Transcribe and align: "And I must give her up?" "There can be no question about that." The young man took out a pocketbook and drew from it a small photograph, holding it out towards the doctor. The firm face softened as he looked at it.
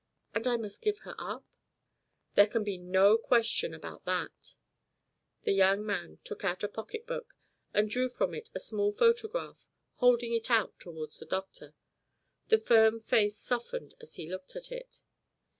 "And 0.33 0.47
I 0.47 0.57
must 0.57 0.81
give 0.81 0.97
her 1.01 1.13
up?" 1.19 1.45
"There 2.33 2.47
can 2.47 2.63
be 2.63 2.79
no 2.79 3.19
question 3.19 3.71
about 3.71 4.03
that." 4.05 4.55
The 5.43 5.51
young 5.51 5.85
man 5.85 6.17
took 6.23 6.43
out 6.43 6.63
a 6.63 6.67
pocketbook 6.67 7.35
and 7.71 7.87
drew 7.87 8.09
from 8.09 8.33
it 8.33 8.49
a 8.55 8.59
small 8.59 8.91
photograph, 8.91 9.63
holding 9.97 10.33
it 10.33 10.49
out 10.49 10.73
towards 10.79 11.19
the 11.19 11.27
doctor. 11.27 11.75
The 12.47 12.57
firm 12.57 12.99
face 12.99 13.37
softened 13.37 13.93
as 14.01 14.15
he 14.15 14.27
looked 14.27 14.55
at 14.55 14.71
it. 14.71 15.01